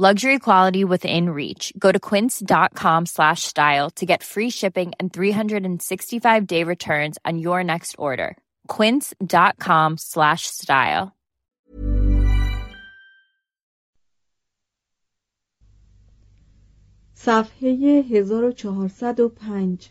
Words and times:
Luxury 0.00 0.38
quality 0.38 0.84
within 0.84 1.30
reach. 1.30 1.72
Go 1.78 1.90
to 1.90 1.98
quince.com 1.98 3.06
slash 3.06 3.44
style 3.44 3.88
to 3.92 4.04
get 4.04 4.22
free 4.22 4.50
shipping 4.50 4.92
and 5.00 5.10
365 5.10 6.46
day 6.46 6.64
returns 6.64 7.16
on 7.24 7.38
your 7.38 7.64
next 7.64 7.94
order. 7.98 8.36
Quince.com 8.68 9.96
slash 9.96 10.42
style. 10.48 11.16
صفحه 17.14 18.04
1405 18.10 19.90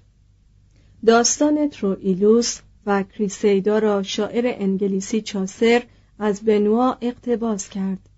داستان 1.06 1.70
تروئیلوس 1.70 2.60
و 2.86 3.04
کریسیدا 3.04 3.80
را 3.80 4.04
شاعر 4.04 4.56
انگلیسی 4.58 5.22
چاسر 5.22 5.84
از 6.20 6.42
بنوا 6.42 6.98
اقتباس 7.02 7.70
کرد 7.70 8.09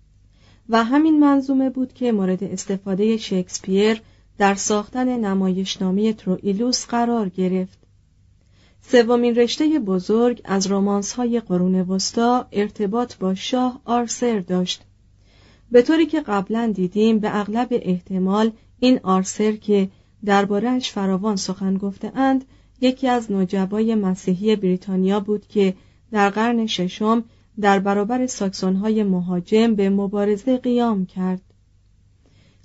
و 0.69 0.83
همین 0.83 1.19
منظومه 1.19 1.69
بود 1.69 1.93
که 1.93 2.11
مورد 2.11 2.43
استفاده 2.43 3.17
شکسپیر 3.17 4.01
در 4.37 4.55
ساختن 4.55 5.19
نمایشنامه 5.25 6.13
تروئیلوس 6.13 6.85
قرار 6.85 7.29
گرفت. 7.29 7.77
سومین 8.81 9.35
رشته 9.35 9.79
بزرگ 9.79 10.41
از 10.45 10.71
رمانس 10.71 11.13
های 11.13 11.39
قرون 11.39 11.75
وسطا 11.75 12.47
ارتباط 12.51 13.15
با 13.15 13.35
شاه 13.35 13.81
آرسر 13.85 14.39
داشت. 14.39 14.83
به 15.71 15.81
طوری 15.81 16.05
که 16.05 16.21
قبلا 16.21 16.71
دیدیم 16.75 17.19
به 17.19 17.39
اغلب 17.39 17.67
احتمال 17.71 18.51
این 18.79 18.99
آرسر 19.03 19.51
که 19.51 19.89
دربارهش 20.25 20.91
فراوان 20.91 21.35
سخن 21.35 21.77
گفته 21.77 22.11
اند 22.17 22.45
یکی 22.81 23.07
از 23.07 23.31
نجبای 23.31 23.95
مسیحی 23.95 24.55
بریتانیا 24.55 25.19
بود 25.19 25.47
که 25.47 25.73
در 26.11 26.29
قرن 26.29 26.67
ششم 26.67 27.23
در 27.61 27.79
برابر 27.79 28.27
ساکسونهای 28.27 29.03
مهاجم 29.03 29.75
به 29.75 29.89
مبارزه 29.89 30.57
قیام 30.57 31.05
کرد 31.05 31.41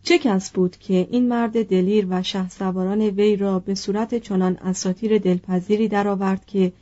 چه 0.03 0.19
کس 0.19 0.50
بود 0.50 0.76
که 0.76 1.09
این 1.10 1.28
مرد 1.28 1.69
دلیر 1.69 2.06
و 2.10 2.22
سواران 2.49 3.00
وی 3.00 3.37
را 3.37 3.59
به 3.59 3.75
صورت 3.75 4.15
چنان 4.15 4.56
اساطیر 4.56 5.19
دلپذیری 5.19 5.88
درآورد 5.88 6.47
که 6.47 6.72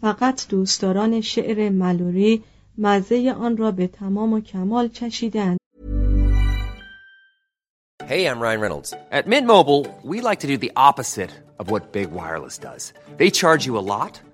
فقط 0.00 0.48
دوستداران 0.48 1.20
شعر 1.20 1.70
ملوری 1.70 2.42
مزه 2.78 3.34
آن 3.38 3.56
را 3.56 3.70
به 3.70 3.86
تمام 3.86 4.32
و 4.32 4.40
کمال 4.40 4.88
چشیدند 4.88 5.58
Hey, 8.06 8.26
I'm 8.26 8.38
Ryan 8.38 8.60
Reynolds. 8.60 8.92
At 9.10 9.26
Mint 9.26 9.46
Mobile, 9.46 9.82
we 10.02 10.20
like 10.20 10.40
to 10.40 10.46
do 10.46 10.58
the 10.58 10.72
opposite 10.76 11.30
of 11.58 11.70
what 11.70 11.92
Big 11.92 12.10
Wireless 12.10 12.58
does. 12.58 12.92
They 13.16 13.30
charge 13.30 13.64
you 13.64 13.78
a 13.78 13.86
lot, 13.94 14.20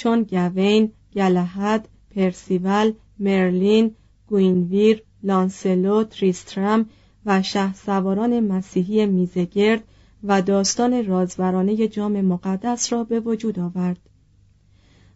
چون 0.00 0.22
گوین، 0.22 0.92
گلهد، 1.14 1.88
پرسیول، 2.10 2.92
مرلین، 3.18 3.94
گوینویر، 4.26 5.02
لانسلو، 5.22 6.04
تریسترم 6.04 6.88
و 7.26 7.42
شه 7.42 7.74
سواران 7.74 8.40
مسیحی 8.40 9.06
میزگرد 9.06 9.84
و 10.24 10.42
داستان 10.42 11.06
رازورانه 11.06 11.88
جام 11.88 12.20
مقدس 12.20 12.92
را 12.92 13.04
به 13.04 13.20
وجود 13.20 13.58
آورد. 13.58 13.98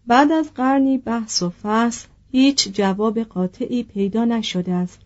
بعد 0.07 0.33
از 0.33 0.55
قرنی 0.55 0.99
بحث 0.99 1.43
و 1.43 1.51
فحص 1.51 2.07
هیچ 2.31 2.69
جواب 2.69 3.19
قاطعی 3.19 3.83
پیدا 3.83 4.25
نشده 4.25 4.73
است. 4.73 5.01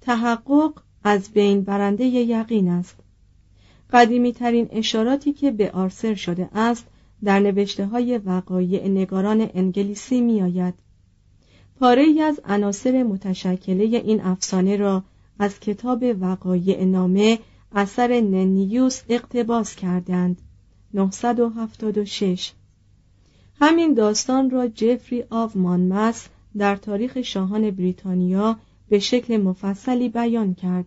تحقق 0.00 0.72
از 1.04 1.30
بین 1.30 1.62
برنده 1.62 2.04
یقین 2.04 2.68
است. 2.68 2.96
قدیمی 3.92 4.32
ترین 4.32 4.68
اشاراتی 4.70 5.32
که 5.32 5.50
به 5.50 5.70
آرسر 5.70 6.14
شده 6.14 6.48
است 6.52 6.86
در 7.24 7.40
نوشته 7.40 7.86
های 7.86 8.18
وقایع 8.18 8.88
نگاران 8.88 9.50
انگلیسی 9.54 10.20
می 10.20 10.42
آید. 10.42 10.74
پاره 11.80 12.02
ای 12.02 12.22
از 12.22 12.40
عناصر 12.44 13.02
متشکله 13.02 13.84
این 13.84 14.20
افسانه 14.20 14.76
را 14.76 15.04
از 15.38 15.60
کتاب 15.60 16.04
وقایع 16.20 16.84
نامه 16.84 17.38
اثر 17.72 18.20
ننیوس 18.20 19.02
اقتباس 19.08 19.74
کردند. 19.74 20.42
976 20.94 22.52
همین 23.60 23.94
داستان 23.94 24.50
را 24.50 24.68
جفری 24.68 25.24
آف 25.30 25.56
مانمس 25.56 26.28
در 26.56 26.76
تاریخ 26.76 27.22
شاهان 27.22 27.70
بریتانیا 27.70 28.56
به 28.88 28.98
شکل 28.98 29.36
مفصلی 29.36 30.08
بیان 30.08 30.54
کرد. 30.54 30.86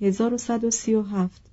1137 0.00 1.45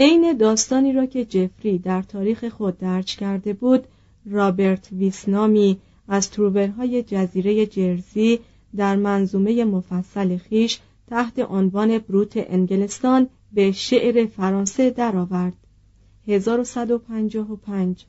عین 0.00 0.32
داستانی 0.32 0.92
را 0.92 1.06
که 1.06 1.24
جفری 1.24 1.78
در 1.78 2.02
تاریخ 2.02 2.48
خود 2.48 2.78
درج 2.78 3.16
کرده 3.16 3.52
بود 3.52 3.84
رابرت 4.30 4.88
ویسنامی 4.92 5.78
از 6.08 6.30
تروورهای 6.30 7.02
جزیره 7.02 7.66
جرزی 7.66 8.40
در 8.76 8.96
منظومه 8.96 9.64
مفصل 9.64 10.36
خیش 10.36 10.80
تحت 11.06 11.38
عنوان 11.38 11.98
بروت 11.98 12.32
انگلستان 12.36 13.28
به 13.52 13.72
شعر 13.72 14.26
فرانسه 14.26 14.90
درآورد 14.90 15.56
1155 16.26 18.06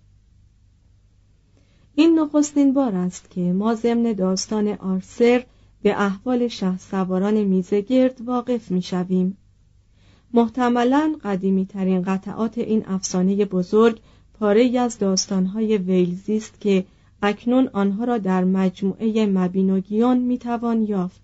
این 1.96 2.20
نخستین 2.20 2.74
بار 2.74 2.96
است 2.96 3.32
که 3.32 3.42
ما 3.42 3.76
ضمن 3.76 4.14
داستان 4.14 4.68
آرسر 4.68 5.46
به 5.82 6.02
احوال 6.02 6.48
شه 6.48 6.78
سواران 6.78 7.44
میزگرد 7.44 8.22
واقف 8.22 8.72
می 8.72 8.82
شویم. 8.82 9.38
محتملا 10.34 11.16
قدیمی 11.24 11.66
ترین 11.66 12.02
قطعات 12.02 12.58
این 12.58 12.86
افسانه 12.88 13.46
بزرگ 13.46 14.00
پاره 14.40 14.80
از 14.80 15.00
داستانهای 15.00 15.78
ویلزی 15.78 16.38
است 16.38 16.62
که 16.62 16.86
اکنون 17.22 17.70
آنها 17.74 18.04
را 18.04 18.18
در 18.18 18.44
مجموعه 18.44 19.26
مبینوگیون 19.26 20.18
می‌توان 20.18 20.82
یافت. 20.84 21.22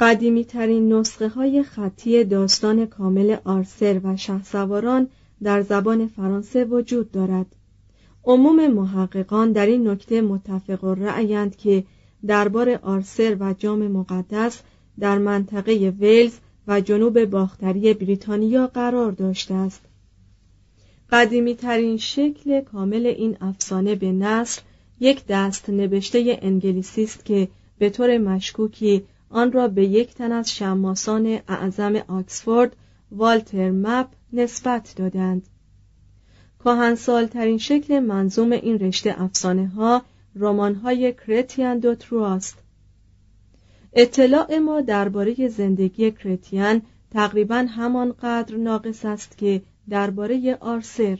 قدیمی 0.00 0.44
ترین 0.44 0.92
نسخه 0.92 1.28
های 1.28 1.62
خطی 1.62 2.24
داستان 2.24 2.86
کامل 2.86 3.36
آرسر 3.44 4.00
و 4.04 4.16
شهسواران 4.16 5.08
در 5.42 5.62
زبان 5.62 6.06
فرانسه 6.06 6.64
وجود 6.64 7.10
دارد. 7.10 7.46
عموم 8.24 8.66
محققان 8.66 9.52
در 9.52 9.66
این 9.66 9.88
نکته 9.88 10.20
متفق 10.20 10.84
رأیند 10.84 11.56
که 11.56 11.84
دربار 12.26 12.78
آرسر 12.82 13.36
و 13.40 13.54
جام 13.58 13.88
مقدس 13.88 14.62
در 15.00 15.18
منطقه 15.18 15.72
ویلز 16.00 16.38
و 16.66 16.80
جنوب 16.80 17.24
باختری 17.24 17.94
بریتانیا 17.94 18.66
قرار 18.66 19.12
داشته 19.12 19.54
است. 19.54 19.80
قدیمی 21.10 21.54
ترین 21.54 21.96
شکل 21.96 22.60
کامل 22.60 23.06
این 23.06 23.36
افسانه 23.40 23.94
به 23.94 24.12
نصر 24.12 24.62
یک 25.00 25.26
دست 25.28 25.70
نوشته 25.70 26.38
انگلیسی 26.42 27.02
است 27.02 27.24
که 27.24 27.48
به 27.78 27.90
طور 27.90 28.18
مشکوکی 28.18 29.02
آن 29.30 29.52
را 29.52 29.68
به 29.68 29.84
یک 29.84 30.14
تن 30.14 30.32
از 30.32 30.50
شماسان 30.54 31.38
اعظم 31.48 31.96
آکسفورد 31.96 32.76
والتر 33.12 33.70
مپ 33.70 34.06
نسبت 34.32 34.94
دادند. 34.96 35.48
ترین 37.32 37.58
شکل 37.58 38.00
منظوم 38.00 38.52
این 38.52 38.78
رشته 38.78 39.22
افسانه 39.22 39.66
ها 39.66 40.02
رمان 40.36 40.74
های 40.74 41.12
کرتیان 41.26 41.78
دو 41.78 41.94
اطلاع 43.92 44.58
ما 44.58 44.80
درباره 44.80 45.48
زندگی 45.48 46.10
کرتیان 46.10 46.82
تقریبا 47.10 47.56
همانقدر 47.56 48.56
ناقص 48.56 49.04
است 49.04 49.38
که 49.38 49.62
درباره 49.88 50.56
آرسر. 50.60 51.18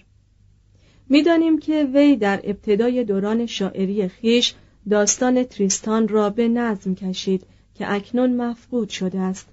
می‌دانیم 1.09 1.59
که 1.59 1.89
وی 1.95 2.17
در 2.17 2.41
ابتدای 2.45 3.05
دوران 3.05 3.47
شاعری 3.47 4.09
خیش 4.09 4.55
داستان 4.91 5.45
تریستان 5.45 6.09
را 6.09 6.31
به 6.31 6.49
نظم 6.49 6.95
کشید 6.95 7.47
که 7.75 7.93
اکنون 7.93 8.37
مفقود 8.37 8.89
شده 8.89 9.19
است. 9.19 9.49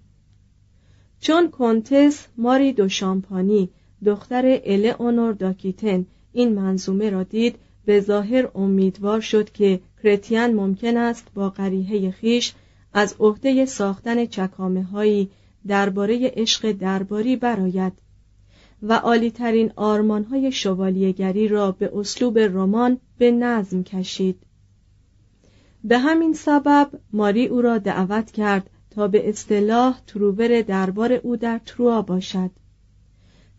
چون 1.20 1.52
کنتس 1.52 2.28
ماری 2.38 2.74
دو 2.74 2.90
شامپانی 2.90 3.70
دختر 4.06 4.60
الئونور 4.66 5.34
داکیتن 5.34 6.06
این 6.34 6.54
منظومه 6.54 7.10
را 7.10 7.24
دید 7.24 7.56
به 7.86 8.00
ظاهر 8.00 8.50
امیدوار 8.56 9.22
شد 9.22 9.52
که 9.52 9.80
کرتیان 10.04 10.54
ممکن 10.54 10.98
است 10.98 11.28
با 11.34 11.50
قریحه 11.50 12.12
خیش 12.12 12.54
از 12.98 13.16
عهده 13.20 13.66
ساختن 13.66 14.26
چکامه 14.26 14.84
هایی 14.84 15.30
درباره 15.68 16.32
عشق 16.36 16.72
درباری 16.72 17.36
براید 17.36 17.94
و 18.84 18.94
عالیترین 18.94 19.72
آرمانهای 19.76 20.52
شوالیهگری 20.52 21.48
را 21.48 21.72
به 21.72 21.92
اسلوب 21.98 22.40
رمان 22.40 22.98
به 23.18 23.32
نظم 23.32 23.84
کشید. 23.84 24.40
به 25.84 25.98
همین 25.98 26.34
سبب 26.34 26.90
ماری 27.14 27.48
او 27.48 27.62
را 27.62 27.78
دعوت 27.78 28.32
کرد 28.32 28.70
تا 28.90 29.08
به 29.08 29.30
اصطلاح 29.30 30.00
تروور 30.08 30.62
دربار 30.62 31.14
او 31.14 31.36
در 31.36 31.60
تروا 31.66 32.02
باشد. 32.02 32.52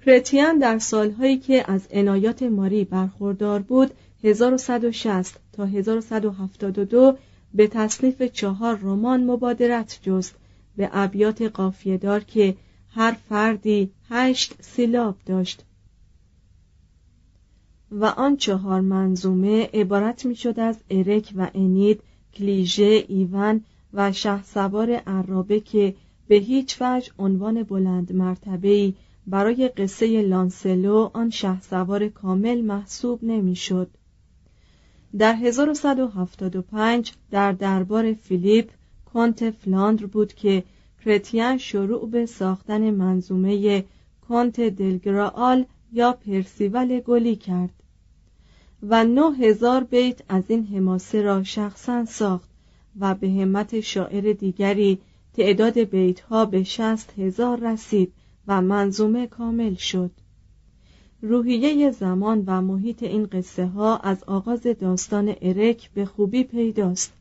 کرتیان 0.07 0.59
در 0.59 0.79
سالهایی 0.79 1.37
که 1.37 1.73
از 1.73 1.89
عنایات 1.91 2.43
ماری 2.43 2.85
برخوردار 2.85 3.61
بود 3.61 3.91
1160 4.25 5.41
تا 5.53 5.65
1172 5.65 7.17
به 7.55 7.67
تصنیف 7.67 8.23
چهار 8.23 8.79
رمان 8.79 9.25
مبادرت 9.25 9.99
جست 10.03 10.35
به 10.77 10.91
ابیات 10.93 11.43
قافیهدار 11.43 12.21
که 12.21 12.57
هر 12.91 13.13
فردی 13.13 13.91
هشت 14.09 14.55
سیلاب 14.63 15.17
داشت 15.27 15.65
و 17.91 18.05
آن 18.05 18.37
چهار 18.37 18.81
منظومه 18.81 19.71
عبارت 19.75 20.27
می 20.27 20.37
شد 20.37 20.61
از 20.61 20.77
ارک 20.91 21.33
و 21.37 21.51
انید 21.55 22.03
کلیژه 22.35 23.05
ایون 23.09 23.65
و 23.93 24.13
شه 24.13 24.43
سوار 24.43 24.93
عرابه 24.93 25.61
که 25.61 25.95
به 26.29 26.35
هیچ 26.35 26.77
وجه 26.81 27.13
عنوان 27.19 27.63
بلند 27.63 28.13
مرتبه‌ای 28.13 28.95
برای 29.27 29.69
قصه 29.69 30.23
لانسلو 30.23 31.11
آن 31.15 31.31
شه 31.31 31.61
سوار 31.61 32.09
کامل 32.09 32.61
محسوب 32.61 33.25
نمی‌شد. 33.25 33.91
در 35.19 35.35
1175 35.35 37.13
در 37.31 37.53
دربار 37.53 38.13
فیلیپ 38.13 38.71
کنت 39.15 39.51
فلاندر 39.51 40.07
بود 40.07 40.33
که 40.33 40.65
کرتیان 41.05 41.59
شروع 41.59 42.11
به 42.11 42.27
ساختن 42.27 42.91
منظومه 42.91 43.85
کنت 44.29 44.61
دلگرال 44.61 45.65
یا 45.93 46.13
پرسیول 46.13 47.01
گلی 47.01 47.37
کرد 47.37 47.71
و 48.83 49.05
نه 49.05 49.37
هزار 49.37 49.85
بیت 49.85 50.23
از 50.29 50.45
این 50.49 50.67
حماسه 50.67 51.23
را 51.23 51.43
شخصا 51.43 52.05
ساخت 52.05 52.49
و 53.01 53.15
به 53.15 53.29
همت 53.29 53.81
شاعر 53.81 54.33
دیگری 54.33 54.99
تعداد 55.35 55.79
بیت 55.79 56.21
ها 56.21 56.45
به 56.45 56.65
شست 56.65 57.13
هزار 57.19 57.61
رسید 57.61 58.13
و 58.47 58.63
منظومه 58.63 59.27
کامل 59.27 59.75
شد. 59.75 60.11
روحیه 61.23 61.91
زمان 61.91 62.45
و 62.47 62.61
محیط 62.63 63.03
این 63.03 63.27
قصه 63.27 63.67
ها 63.67 63.97
از 63.97 64.25
آغاز 64.25 64.63
داستان 64.63 65.35
ارک 65.43 65.91
به 65.91 66.05
خوبی 66.05 66.45
پیداست. 66.45 67.13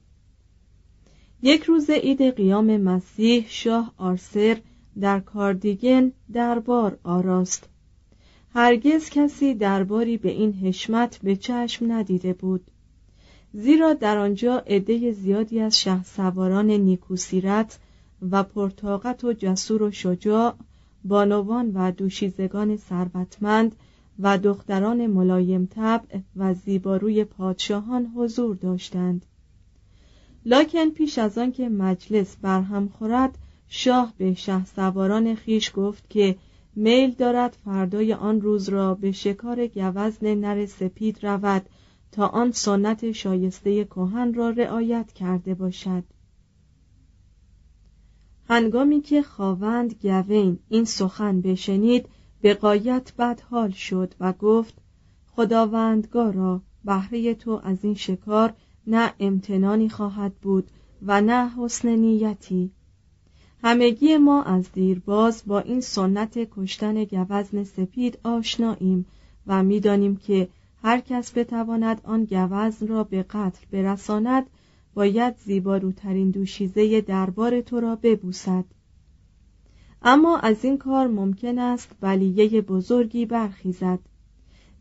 یک 1.41 1.63
روز 1.63 1.89
عید 1.89 2.21
قیام 2.21 2.77
مسیح 2.77 3.45
شاه 3.47 3.93
آرسر 3.97 4.57
در 4.99 5.19
کاردیگن 5.19 6.11
دربار 6.33 6.97
آراست. 7.03 7.69
هرگز 8.53 9.09
کسی 9.09 9.53
درباری 9.53 10.17
به 10.17 10.29
این 10.29 10.53
حشمت 10.53 11.19
به 11.23 11.35
چشم 11.35 11.91
ندیده 11.91 12.33
بود. 12.33 12.71
زیرا 13.53 13.93
در 13.93 14.17
آنجا 14.17 14.57
عده 14.57 15.11
زیادی 15.11 15.59
از 15.59 15.81
شه 15.81 16.03
سواران 16.03 16.71
نیکوسیرت 16.71 17.79
و 18.31 18.43
پرتاقت 18.43 19.23
و 19.23 19.33
جسور 19.33 19.83
و 19.83 19.91
شجاع 19.91 20.53
بانوان 21.05 21.71
و 21.73 21.91
دوشیزگان 21.91 22.77
ثروتمند 22.77 23.75
و 24.19 24.37
دختران 24.37 25.07
ملایم 25.07 25.65
طبع 25.65 26.19
و 26.35 26.53
زیباروی 26.53 27.23
پادشاهان 27.23 28.11
حضور 28.15 28.55
داشتند. 28.55 29.25
لاکن 30.45 30.89
پیش 30.89 31.17
از 31.17 31.37
آن 31.37 31.51
که 31.51 31.69
مجلس 31.69 32.37
برهم 32.41 32.87
خورد 32.87 33.37
شاه 33.67 34.13
به 34.17 34.33
شه 34.33 34.65
سواران 34.65 35.35
خیش 35.35 35.71
گفت 35.75 36.09
که 36.09 36.35
میل 36.75 37.11
دارد 37.11 37.57
فردای 37.65 38.13
آن 38.13 38.41
روز 38.41 38.69
را 38.69 38.95
به 38.95 39.11
شکار 39.11 39.67
گوزن 39.67 40.35
نر 40.35 40.65
سپید 40.65 41.25
رود 41.25 41.65
تا 42.11 42.27
آن 42.27 42.51
سنت 42.51 43.11
شایسته 43.11 43.85
کهن 43.85 44.33
را 44.33 44.49
رعایت 44.49 45.13
کرده 45.13 45.53
باشد. 45.53 46.03
هنگامی 48.49 49.01
که 49.01 49.21
خواوند 49.21 49.95
گوین 50.01 50.59
این 50.69 50.85
سخن 50.85 51.41
بشنید 51.41 52.09
به 52.41 52.53
قایت 52.53 53.13
بدحال 53.17 53.71
شد 53.71 54.13
و 54.19 54.33
گفت 54.33 54.73
خداوندگارا 55.27 56.61
بهره 56.85 57.33
تو 57.33 57.61
از 57.63 57.77
این 57.83 57.93
شکار 57.93 58.53
نه 58.87 59.13
امتنانی 59.19 59.89
خواهد 59.89 60.35
بود 60.35 60.71
و 61.01 61.21
نه 61.21 61.49
حسن 61.49 61.89
نیتی. 61.89 62.71
همگی 63.63 64.17
ما 64.17 64.43
از 64.43 64.71
دیرباز 64.71 65.43
با 65.45 65.59
این 65.59 65.81
سنت 65.81 66.37
کشتن 66.51 67.03
گوزن 67.03 67.63
سپید 67.63 68.19
آشناییم 68.23 69.05
و 69.47 69.63
می‌دانیم 69.63 70.15
که 70.15 70.47
هر 70.83 70.99
کس 70.99 71.37
بتواند 71.37 72.01
آن 72.03 72.23
گوزن 72.23 72.87
را 72.87 73.03
به 73.03 73.23
قتل 73.23 73.65
برساند 73.71 74.49
باید 74.93 75.35
زیباروترین 75.37 76.31
دوشیزه 76.31 77.01
دربار 77.01 77.61
تو 77.61 77.79
را 77.79 77.95
ببوسد. 77.95 78.65
اما 80.09 80.37
از 80.37 80.65
این 80.65 80.77
کار 80.77 81.07
ممکن 81.07 81.59
است 81.59 81.95
بلیه 82.01 82.61
بزرگی 82.61 83.25
برخیزد. 83.25 83.99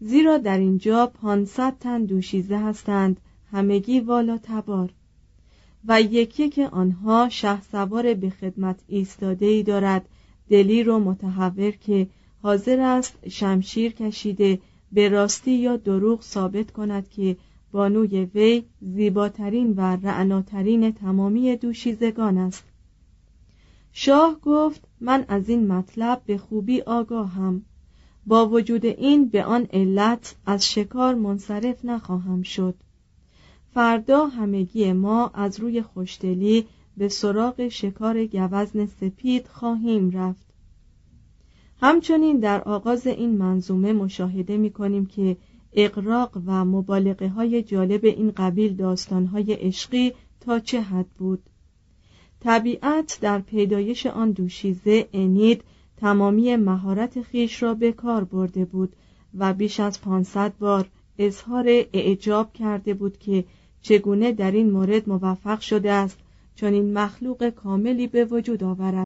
زیرا 0.01 0.39
در 0.39 0.59
اینجا 0.59 1.07
پانصد 1.07 1.75
تن 1.81 2.05
دوشیزه 2.05 2.59
هستند 2.59 3.21
همگی 3.53 4.01
والا 4.01 4.39
تبار. 4.43 4.91
و 5.89 6.03
یکی 6.03 6.49
که 6.49 6.69
آنها 6.69 7.29
شه 7.29 7.63
سوار 7.63 8.15
به 8.15 8.31
خدمت 8.31 8.81
ایستاده 8.89 9.47
ای 9.47 9.63
دارد 9.63 10.09
دلیر 10.51 10.91
و 10.91 10.99
متحور 10.99 11.71
که 11.71 12.07
حاضر 12.43 12.81
است 12.81 13.29
شمشیر 13.29 13.93
کشیده 13.93 14.59
به 14.93 15.09
راستی 15.09 15.53
یا 15.53 15.77
دروغ 15.77 16.23
ثابت 16.23 16.71
کند 16.71 17.09
که 17.09 17.37
بانوی 17.73 18.25
وی 18.25 18.65
زیباترین 18.81 19.75
و 19.77 19.81
رعناترین 19.81 20.93
تمامی 20.93 21.57
دوشیزگان 21.57 22.39
است. 22.39 22.65
شاه 23.93 24.41
گفت 24.41 24.86
من 25.01 25.25
از 25.29 25.49
این 25.49 25.67
مطلب 25.67 26.23
به 26.27 26.39
خوبی 26.39 26.81
آگاهم. 26.81 27.63
با 28.27 28.49
وجود 28.49 28.87
این 28.87 29.29
به 29.29 29.45
آن 29.45 29.67
علت 29.73 30.37
از 30.47 30.73
شکار 30.73 31.15
منصرف 31.15 31.85
نخواهم 31.85 32.43
شد. 32.43 32.75
فردا 33.75 34.27
همگی 34.27 34.93
ما 34.93 35.31
از 35.35 35.61
روی 35.61 35.83
خوشدلی 35.83 36.67
به 36.97 37.09
سراغ 37.09 37.69
شکار 37.69 38.27
گوزن 38.27 38.87
سپید 38.87 39.47
خواهیم 39.47 40.11
رفت. 40.11 40.47
همچنین 41.81 42.39
در 42.39 42.63
آغاز 42.63 43.07
این 43.07 43.37
منظومه 43.37 43.93
مشاهده 43.93 44.57
می 44.57 44.71
کنیم 44.71 45.07
که 45.07 45.37
اقراق 45.73 46.43
و 46.47 46.65
مبالغه 46.65 47.29
های 47.29 47.63
جالب 47.63 48.05
این 48.05 48.31
قبیل 48.31 48.77
داستان 48.77 49.27
های 49.27 49.53
عشقی 49.53 50.13
تا 50.41 50.61
چه 50.61 50.81
حد 50.81 51.07
بود؟ 51.19 51.43
طبیعت 52.41 53.19
در 53.21 53.39
پیدایش 53.39 54.07
آن 54.07 54.31
دوشیزه 54.31 55.09
انید 55.13 55.65
تمامی 55.97 56.57
مهارت 56.57 57.23
خیش 57.23 57.63
را 57.63 57.75
به 57.75 57.93
کار 57.93 58.25
برده 58.25 58.65
بود 58.65 58.97
و 59.39 59.55
بیش 59.55 59.81
از 59.81 60.01
پانصد 60.01 60.53
بار 60.59 60.89
اظهار 61.19 61.67
اعجاب 61.93 62.53
کرده 62.53 62.95
بود 62.95 63.19
که 63.19 63.45
چگونه 63.83 64.33
در 64.33 64.51
این 64.51 64.71
مورد 64.71 65.09
موفق 65.09 65.61
شده 65.61 65.93
است 65.93 66.19
چون 66.55 66.73
این 66.73 66.93
مخلوق 66.93 67.49
کاملی 67.49 68.07
به 68.07 68.25
وجود 68.25 68.65
آورد. 68.65 69.06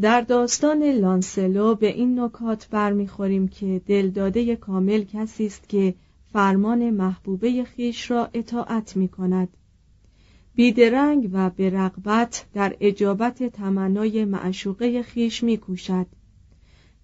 در 0.00 0.20
داستان 0.20 0.82
لانسلو 0.82 1.74
به 1.74 1.86
این 1.86 2.20
نکات 2.20 2.68
برمیخوریم 2.70 3.48
که 3.48 3.82
دلداده 3.86 4.56
کامل 4.56 5.04
کسی 5.04 5.46
است 5.46 5.68
که 5.68 5.94
فرمان 6.32 6.90
محبوبه 6.90 7.64
خیش 7.64 8.10
را 8.10 8.30
اطاعت 8.34 8.96
می 8.96 9.08
کند 9.08 9.48
بیدرنگ 10.54 11.30
و 11.32 11.50
به 11.50 11.70
رغبت 11.70 12.46
در 12.54 12.76
اجابت 12.80 13.42
تمنای 13.42 14.24
معشوقه 14.24 15.02
خیش 15.02 15.42
می 15.42 15.56
کوشد. 15.56 16.06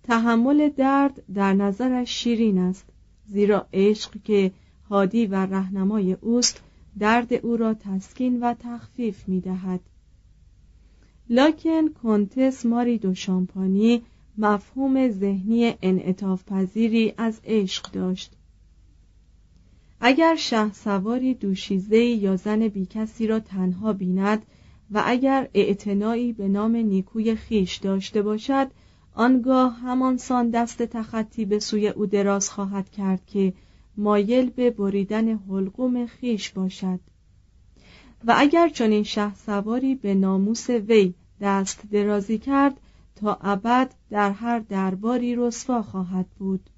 تحمل 0.03 0.69
درد 0.69 1.23
در 1.35 1.53
نظرش 1.53 2.11
شیرین 2.11 2.59
است 2.59 2.87
زیرا 3.27 3.67
عشق 3.73 4.23
که 4.25 4.53
هادی 4.89 5.27
و 5.27 5.35
رهنمای 5.35 6.13
اوست 6.13 6.63
درد 6.99 7.33
او 7.33 7.57
را 7.57 7.75
تسکین 7.75 8.41
و 8.41 8.55
تخفیف 8.55 9.29
می 9.29 9.41
دهد. 9.41 9.81
لاکن 11.33 11.89
کنتس 11.89 12.67
ماری 12.67 12.99
دو 12.99 13.15
شامپانی 13.15 14.03
مفهوم 14.39 15.09
ذهنی 15.09 15.75
انعطاف 15.83 16.45
پذیری 16.45 17.15
از 17.17 17.41
عشق 17.45 17.91
داشت. 17.93 18.33
اگر 20.01 20.37
شه 20.37 20.73
سواری 20.73 21.35
دوشیزه 21.35 21.99
یا 21.99 22.37
زن 22.37 22.69
بیکسی 22.69 23.27
را 23.27 23.41
تنها 23.41 23.93
بیند 23.93 24.43
و 24.91 25.03
اگر 25.07 25.49
اعتنایی 25.55 26.33
به 26.33 26.49
نام 26.49 26.77
نیکوی 26.77 27.35
خیش 27.35 27.77
داشته 27.77 28.23
باشد 28.23 28.71
آنگاه 29.15 29.79
همان 29.79 30.17
سان 30.17 30.51
دست 30.51 30.83
تخطی 30.83 31.45
به 31.45 31.59
سوی 31.59 31.89
او 31.89 32.07
دراز 32.07 32.51
خواهد 32.51 32.91
کرد 32.91 33.27
که 33.27 33.53
مایل 33.97 34.51
به 34.51 34.71
بریدن 34.71 35.29
حلقوم 35.29 36.07
خیش 36.07 36.51
باشد. 36.51 37.01
و 38.25 38.35
اگر 38.37 38.69
چنین 38.69 39.03
شه 39.03 39.35
سواری 39.35 39.95
به 39.95 40.15
ناموس 40.15 40.71
وی 40.71 41.15
دست 41.41 41.83
درازی 41.91 42.39
کرد 42.39 42.81
تا 43.17 43.39
ابد 43.43 43.95
در 44.11 44.31
هر 44.31 44.59
درباری 44.59 45.37
رسوا 45.37 45.83
خواهد 45.83 46.27
بود. 46.39 46.71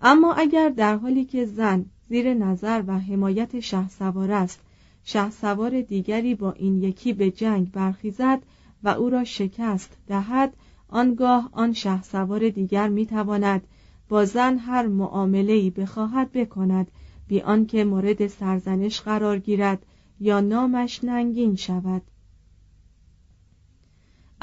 اما 0.00 0.32
اگر 0.34 0.68
در 0.68 0.96
حالی 0.96 1.24
که 1.24 1.46
زن 1.46 1.86
زیر 2.08 2.34
نظر 2.34 2.82
و 2.86 2.98
حمایت 2.98 3.60
شه 3.60 3.88
سوار 3.88 4.32
است 4.32 4.60
شه 5.04 5.30
سوار 5.30 5.80
دیگری 5.80 6.34
با 6.34 6.52
این 6.52 6.82
یکی 6.82 7.12
به 7.12 7.30
جنگ 7.30 7.72
برخیزد 7.72 8.42
و 8.82 8.88
او 8.88 9.10
را 9.10 9.24
شکست 9.24 9.96
دهد 10.06 10.56
آنگاه 10.88 11.48
آن 11.52 11.72
شه 11.72 12.02
سوار 12.02 12.48
دیگر 12.48 12.88
می‌تواند 12.88 13.66
با 14.08 14.24
زن 14.24 14.58
هر 14.58 14.86
معامله‌ای 14.86 15.70
بخواهد 15.70 16.32
بکند 16.32 16.90
بی 17.28 17.40
آنکه 17.40 17.84
مورد 17.84 18.26
سرزنش 18.26 19.00
قرار 19.00 19.38
گیرد 19.38 19.86
یا 20.20 20.40
نامش 20.40 21.04
ننگین 21.04 21.56
شود. 21.56 22.02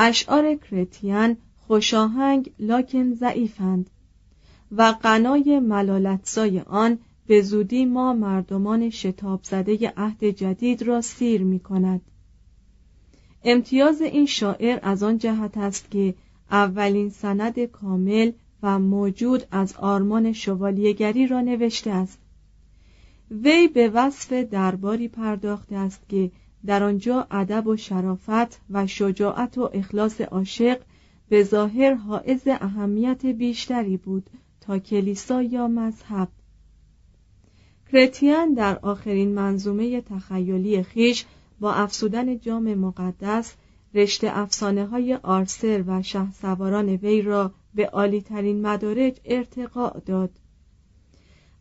اشعار 0.03 0.55
کرتیان 0.55 1.37
خوشاهنگ 1.57 2.51
لاکن 2.59 3.13
ضعیفند 3.13 3.89
و 4.71 4.91
غنای 4.91 5.59
ملالتسای 5.59 6.59
آن 6.59 6.99
به 7.27 7.41
زودی 7.41 7.85
ما 7.85 8.13
مردمان 8.13 8.89
شتاب 8.89 9.39
زده 9.43 9.93
عهد 9.97 10.23
جدید 10.23 10.81
را 10.83 11.01
سیر 11.01 11.43
می 11.43 11.59
کند 11.59 12.01
امتیاز 13.43 14.01
این 14.01 14.25
شاعر 14.25 14.79
از 14.81 15.03
آن 15.03 15.17
جهت 15.17 15.57
است 15.57 15.91
که 15.91 16.13
اولین 16.51 17.09
سند 17.09 17.59
کامل 17.65 18.31
و 18.63 18.79
موجود 18.79 19.43
از 19.51 19.73
آرمان 19.73 20.33
شوالیگری 20.33 21.27
را 21.27 21.41
نوشته 21.41 21.91
است. 21.91 22.19
وی 23.31 23.67
به 23.67 23.89
وصف 23.89 24.33
درباری 24.33 25.07
پرداخته 25.07 25.75
است 25.75 26.01
که 26.09 26.31
در 26.65 26.83
آنجا 26.83 27.27
ادب 27.31 27.67
و 27.67 27.77
شرافت 27.77 28.61
و 28.69 28.87
شجاعت 28.87 29.57
و 29.57 29.69
اخلاص 29.73 30.21
عاشق 30.21 30.81
به 31.29 31.43
ظاهر 31.43 31.93
حائز 31.93 32.41
اهمیت 32.47 33.25
بیشتری 33.25 33.97
بود 33.97 34.29
تا 34.61 34.79
کلیسا 34.79 35.41
یا 35.41 35.67
مذهب. 35.67 36.27
کرتیان 37.91 38.53
در 38.53 38.79
آخرین 38.79 39.33
منظومه 39.33 40.01
تخیلی 40.01 40.83
خیش 40.83 41.25
با 41.59 41.73
افسودن 41.73 42.39
جام 42.39 42.73
مقدس 42.73 43.55
رشته 43.93 44.37
افسانه 44.39 44.85
های 44.85 45.13
آرسر 45.13 45.83
و 45.87 46.01
شه 46.01 46.31
سواران 46.31 46.89
وی 46.89 47.21
را 47.21 47.51
به 47.75 47.87
عالی 47.87 48.21
ترین 48.21 48.61
مدارج 48.61 49.19
ارتقاء 49.25 49.99
داد. 50.05 50.31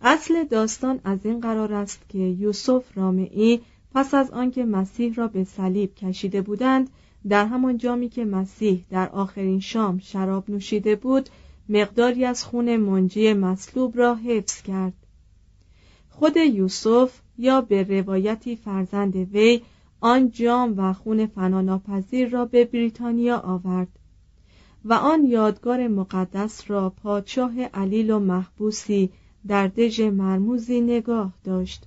اصل 0.01 0.45
داستان 0.45 1.01
از 1.05 1.27
این 1.27 1.41
قرار 1.41 1.73
است 1.73 2.09
که 2.09 2.19
یوسف 2.19 2.85
رامعی 2.97 3.61
پس 3.95 4.15
از 4.15 4.31
آنکه 4.31 4.65
مسیح 4.65 5.15
را 5.15 5.29
به 5.29 5.45
صلیب 5.45 5.95
کشیده 5.95 6.43
بودند 6.43 6.91
در 7.29 7.47
همان 7.47 7.79
جامی 7.79 8.09
که 8.09 8.25
مسیح 8.25 8.85
در 8.91 9.09
آخرین 9.09 9.61
شام 9.61 9.99
شراب 9.99 10.51
نوشیده 10.51 10.97
بود 10.97 11.29
مقداری 11.69 12.25
از 12.25 12.45
خون 12.45 12.77
منجی 12.77 13.33
مصلوب 13.33 13.99
را 13.99 14.15
حفظ 14.15 14.63
کرد. 14.63 14.93
خود 16.09 16.37
یوسف 16.37 17.21
یا 17.39 17.61
به 17.61 17.83
روایتی 17.83 18.57
فرزند 18.57 19.17
وی 19.17 19.61
آن 20.01 20.31
جام 20.31 20.75
و 20.77 20.93
خون 20.93 21.27
فناناپذیر 21.27 22.29
را 22.29 22.45
به 22.45 22.65
بریتانیا 22.65 23.39
آورد 23.39 23.89
و 24.85 24.93
آن 24.93 25.25
یادگار 25.25 25.89
مقدس 25.89 26.71
را 26.71 26.91
پادشاه 26.91 27.63
علیل 27.63 28.11
و 28.11 28.19
محبوسی 28.19 29.11
در 29.47 29.69
دژ 29.69 30.01
مرموزی 30.01 30.81
نگاه 30.81 31.33
داشت. 31.45 31.87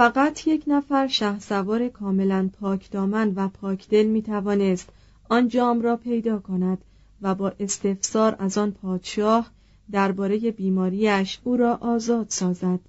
فقط 0.00 0.46
یک 0.46 0.64
نفر 0.66 1.08
سوار 1.40 1.88
کاملا 1.88 2.50
پاکدامن 2.60 3.32
و 3.36 3.48
پاکدل 3.48 4.06
می 4.06 4.22
توانست 4.22 4.88
آن 5.28 5.48
جام 5.48 5.82
را 5.82 5.96
پیدا 5.96 6.38
کند 6.38 6.78
و 7.22 7.34
با 7.34 7.52
استفسار 7.60 8.36
از 8.38 8.58
آن 8.58 8.70
پادشاه 8.70 9.50
درباره 9.90 10.38
بیماریش 10.38 11.38
او 11.44 11.56
را 11.56 11.74
آزاد 11.74 12.26
سازد. 12.28 12.80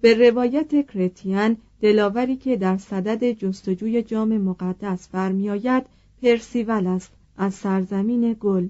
به 0.00 0.30
روایت 0.30 0.86
کرتیان 0.94 1.56
دلاوری 1.80 2.36
که 2.36 2.56
در 2.56 2.76
صدد 2.76 3.32
جستجوی 3.32 4.02
جام 4.02 4.38
مقدس 4.38 5.08
برمیآید 5.08 5.86
پرسیول 6.22 6.86
است 6.86 7.12
از 7.36 7.54
سرزمین 7.54 8.36
گل. 8.40 8.68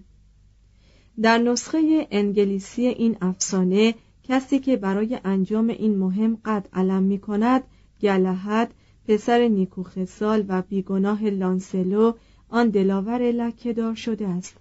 در 1.23 1.39
نسخه 1.39 2.07
انگلیسی 2.11 2.87
این 2.87 3.17
افسانه 3.21 3.95
کسی 4.29 4.59
که 4.59 4.77
برای 4.77 5.21
انجام 5.25 5.69
این 5.69 5.99
مهم 5.99 6.39
قد 6.45 6.69
علم 6.73 7.03
می 7.03 7.19
کند 7.19 7.63
گلهد 8.01 8.75
پسر 9.09 9.49
نیکوخسال 9.49 10.45
و 10.49 10.63
بیگناه 10.63 11.31
لانسلو 11.31 12.13
آن 12.49 12.69
دلاور 12.69 13.33
لکهدار 13.33 13.95
شده 13.95 14.29
است. 14.29 14.57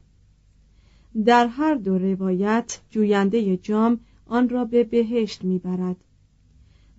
در 1.26 1.48
هر 1.48 1.76
دو 1.76 1.98
روایت 1.98 2.80
جوینده 2.90 3.58
جام 3.58 4.00
آن 4.26 4.50
را 4.50 4.66
به 4.66 4.84
بهشت 4.84 5.44
می‌برد 5.44 5.96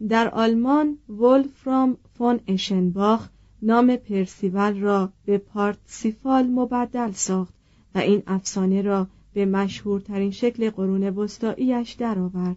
در 0.09 0.29
آلمان 0.29 0.99
ولفرام 1.09 1.97
فون 2.19 2.41
اشنباخ 2.47 3.29
نام 3.63 3.97
پرسیول 3.97 4.81
را 4.81 5.13
به 5.25 5.39
پارتسیفال 5.39 6.47
مبدل 6.47 7.11
ساخت 7.11 7.55
و 7.95 7.99
این 7.99 8.23
افسانه 8.27 8.83
را 8.83 9.07
به 9.39 9.47
مشهورترین 9.47 10.31
شکل 10.31 10.71
قرون 10.71 11.03
وسطاییش 11.09 11.93
درآورد. 11.93 12.57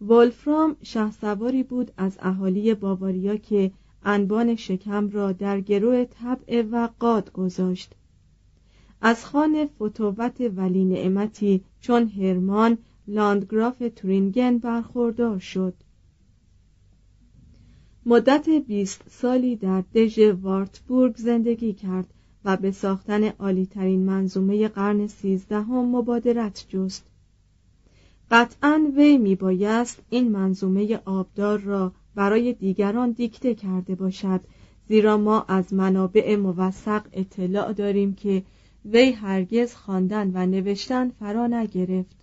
ولفرام 0.00 0.76
شهسواری 0.82 1.62
بود 1.62 1.92
از 1.96 2.18
اهالی 2.20 2.74
باواریا 2.74 3.36
که 3.36 3.72
انبان 4.02 4.56
شکم 4.56 5.10
را 5.10 5.32
در 5.32 5.60
گروه 5.60 6.04
طبع 6.04 6.62
و 6.70 6.88
قاد 6.98 7.32
گذاشت. 7.32 7.94
از 9.00 9.26
خان 9.26 9.66
فتووت 9.66 10.40
ولی 10.56 10.84
نعمتی 10.84 11.60
چون 11.80 12.08
هرمان 12.08 12.78
لاندگراف 13.08 13.82
تورینگن 13.96 14.58
برخوردار 14.58 15.38
شد. 15.38 15.74
مدت 18.06 18.48
بیست 18.48 19.02
سالی 19.10 19.56
در 19.56 19.80
دژ 19.94 20.18
وارتبورگ 20.18 21.16
زندگی 21.16 21.72
کرد. 21.72 22.14
به 22.56 22.70
ساختن 22.70 23.24
عالیترین 23.24 24.04
منظومه 24.04 24.68
قرن 24.68 25.06
سیزدهم 25.06 25.96
مبادرت 25.96 26.66
جست. 26.68 27.04
قطعا 28.30 28.92
وی 28.96 29.18
میبایست 29.18 30.02
این 30.10 30.32
منظومه 30.32 31.00
آبدار 31.04 31.58
را 31.58 31.92
برای 32.14 32.52
دیگران 32.52 33.10
دیکته 33.10 33.54
کرده 33.54 33.94
باشد 33.94 34.40
زیرا 34.88 35.16
ما 35.16 35.44
از 35.48 35.72
منابع 35.72 36.36
موثق 36.36 37.02
اطلاع 37.12 37.72
داریم 37.72 38.14
که 38.14 38.42
وی 38.84 39.10
هرگز 39.10 39.74
خواندن 39.74 40.30
و 40.34 40.46
نوشتن 40.46 41.10
فرا 41.10 41.46
نگرفت. 41.46 42.16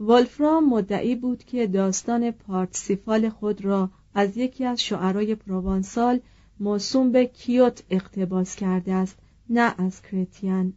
ولفرام 0.00 0.68
مدعی 0.68 1.14
بود 1.14 1.44
که 1.44 1.66
داستان 1.66 2.30
پارتسیفال 2.30 3.28
خود 3.28 3.64
را 3.64 3.90
از 4.14 4.36
یکی 4.36 4.64
از 4.64 4.82
شعرای 4.82 5.34
پروانسال 5.34 6.20
موسوم 6.60 7.12
به 7.12 7.26
کیوت 7.26 7.82
اقتباس 7.90 8.56
کرده 8.56 8.94
است 8.94 9.18
نه 9.50 9.74
از 9.78 10.02
کرتیان 10.02 10.72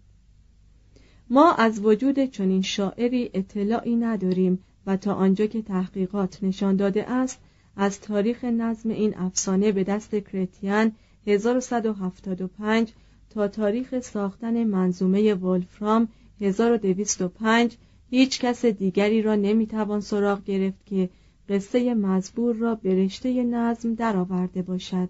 ما 1.30 1.52
از 1.52 1.86
وجود 1.86 2.26
چنین 2.26 2.62
شاعری 2.62 3.30
اطلاعی 3.34 3.96
نداریم 3.96 4.64
و 4.86 4.98
تا 4.98 5.14
آنجا 5.14 5.46
که 5.46 5.62
تحقیقات 5.62 6.44
نشان 6.44 6.76
داده 6.76 7.12
است 7.12 7.40
از 7.76 8.02
تاریخ 8.02 8.44
نظم 8.44 8.90
این 8.90 9.18
افسانه 9.18 9.72
به 9.72 9.84
دست 9.84 10.16
کرتیان 10.16 10.92
1175 11.28 12.94
تا 13.30 13.48
تاریخ 13.48 14.00
ساختن 14.00 14.64
منظومه 14.64 15.34
ولفرام 15.34 16.08
1205 16.42 17.78
هیچ 18.10 18.40
کس 18.40 18.66
دیگری 18.66 19.22
را 19.22 19.36
نمی‌توان 19.36 20.02
سراغ 20.02 20.44
گرفت 20.44 20.86
که 20.86 21.10
قصه 21.50 21.94
مزبور 21.94 22.56
را 22.56 22.76
به 22.76 23.06
رشته 23.06 23.44
نظم 23.44 23.94
درآورده 23.94 24.62
باشد. 24.62 25.10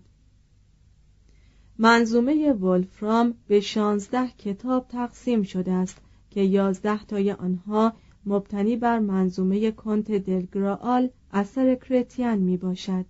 منظومه 1.81 2.53
ولفرام 2.53 3.33
به 3.47 3.59
شانزده 3.59 4.27
کتاب 4.27 4.85
تقسیم 4.89 5.43
شده 5.43 5.71
است 5.71 5.97
که 6.29 6.41
یازده 6.41 7.05
تای 7.05 7.31
آنها 7.31 7.93
مبتنی 8.25 8.75
بر 8.75 8.99
منظومه 8.99 9.71
کنت 9.71 10.11
دلگرال 10.11 11.09
اثر 11.31 11.75
کرتیان 11.75 12.37
می 12.37 12.57
باشد. 12.57 13.05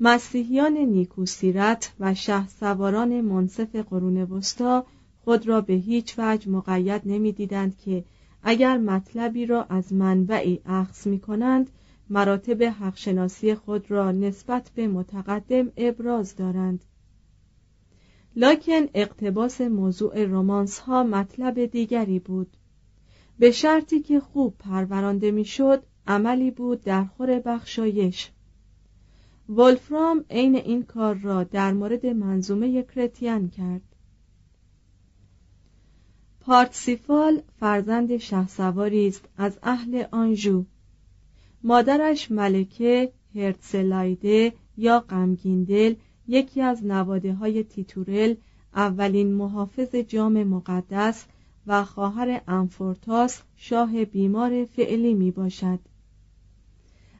مسیحیان 0.00 0.72
نیکوسیرت 0.72 1.92
و 2.00 2.14
شه 2.14 2.48
سواران 2.48 3.20
منصف 3.20 3.76
قرون 3.76 4.16
وسطا 4.16 4.86
خود 5.24 5.48
را 5.48 5.60
به 5.60 5.74
هیچ 5.74 6.14
وجه 6.18 6.50
مقید 6.50 7.02
نمی‌دیدند 7.04 7.78
که 7.78 8.04
اگر 8.42 8.78
مطلبی 8.78 9.46
را 9.46 9.64
از 9.64 9.92
منبعی 9.92 10.60
اخذ 10.66 11.06
می 11.06 11.20
کنند 11.20 11.70
مراتب 12.08 12.62
حقشناسی 12.62 13.54
خود 13.54 13.90
را 13.90 14.12
نسبت 14.12 14.70
به 14.74 14.88
متقدم 14.88 15.72
ابراز 15.76 16.36
دارند. 16.36 16.84
لکن 18.36 18.86
اقتباس 18.94 19.60
موضوع 19.60 20.24
رومانس 20.24 20.78
ها 20.78 21.02
مطلب 21.02 21.64
دیگری 21.64 22.18
بود. 22.18 22.56
به 23.38 23.50
شرطی 23.50 24.00
که 24.00 24.20
خوب 24.20 24.54
پرورانده 24.58 25.30
می‌شد 25.30 25.82
عملی 26.06 26.50
بود 26.50 26.82
در 26.82 27.04
خور 27.04 27.40
بخشایش. 27.40 28.30
ولفرام 29.48 30.24
عین 30.30 30.56
این 30.56 30.82
کار 30.82 31.14
را 31.14 31.44
در 31.44 31.72
مورد 31.72 32.06
منظومه 32.06 32.82
کرتیان 32.82 33.48
کرد. 33.48 33.82
پارتسیفال 36.40 37.42
فرزند 37.60 38.16
شهسواری 38.16 39.08
است 39.08 39.28
از 39.36 39.58
اهل 39.62 40.04
آنژو 40.10 40.64
مادرش 41.62 42.30
ملکه 42.30 43.12
هرتسلایده 43.34 44.52
یا 44.76 45.00
غمگیندل 45.00 45.94
یکی 46.30 46.62
از 46.62 46.84
نواده 46.84 47.34
های 47.34 47.64
تیتورل 47.64 48.34
اولین 48.74 49.34
محافظ 49.34 49.94
جام 49.94 50.44
مقدس 50.44 51.24
و 51.66 51.84
خواهر 51.84 52.40
انفورتاس 52.48 53.42
شاه 53.56 54.04
بیمار 54.04 54.64
فعلی 54.64 55.14
می 55.14 55.30
باشد 55.30 55.78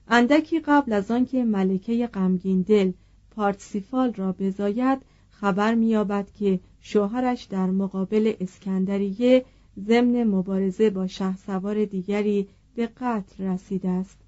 اندکی 0.08 0.60
قبل 0.60 0.92
از 0.92 1.10
آنکه 1.10 1.44
ملکه 1.44 2.06
غمگین 2.06 2.62
دل 2.62 2.92
پارتسیفال 3.30 4.12
را 4.12 4.32
بزاید 4.32 4.98
خبر 5.30 5.74
مییابد 5.74 6.30
که 6.38 6.60
شوهرش 6.80 7.44
در 7.44 7.66
مقابل 7.66 8.32
اسکندریه 8.40 9.44
ضمن 9.86 10.24
مبارزه 10.24 10.90
با 10.90 11.06
شهسوار 11.06 11.84
دیگری 11.84 12.48
به 12.74 12.86
قتل 12.86 13.44
رسیده 13.44 13.88
است. 13.88 14.18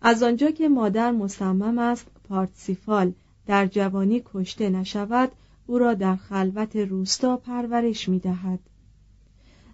از 0.00 0.22
آنجا 0.22 0.50
که 0.50 0.68
مادر 0.68 1.10
مصمم 1.10 1.78
است 1.78 2.06
پارتسیفال 2.28 3.12
در 3.46 3.66
جوانی 3.66 4.22
کشته 4.24 4.70
نشود 4.70 5.32
او 5.66 5.78
را 5.78 5.94
در 5.94 6.16
خلوت 6.16 6.76
روستا 6.76 7.36
پرورش 7.36 8.08
می 8.08 8.18
دهد. 8.18 8.60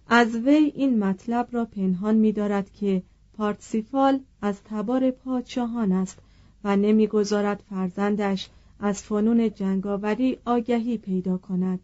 از 0.09 0.37
وی 0.37 0.73
این 0.75 0.99
مطلب 0.99 1.49
را 1.53 1.65
پنهان 1.65 2.15
می 2.15 2.33
دارد 2.33 2.73
که 2.73 3.03
پارتسیفال 3.33 4.21
از 4.43 4.63
تبار 4.65 5.11
پادشاهان 5.11 5.93
است 5.93 6.19
و 6.65 6.77
نمی‌گذارد 6.77 7.63
فرزندش 7.71 8.49
از 8.81 9.03
فنون 9.03 9.51
جنگاوری 9.55 10.39
آگهی 10.45 10.99
پیدا 10.99 11.39
کند 11.39 11.81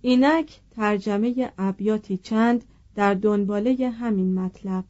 اینک 0.00 0.60
ترجمه 0.70 1.52
ابیاتی 1.58 2.16
چند 2.16 2.64
در 2.94 3.14
دنباله 3.14 3.90
همین 3.90 4.34
مطلب 4.34 4.84